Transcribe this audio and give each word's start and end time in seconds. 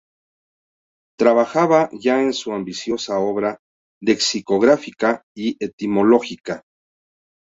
Trabajaba 1.19 1.91
ya 1.91 2.23
en 2.23 2.33
su 2.33 2.53
ambiciosa 2.53 3.19
obra 3.19 3.59
lexicográfica 4.01 5.21
y 5.35 5.57
etimológica. 5.63 6.63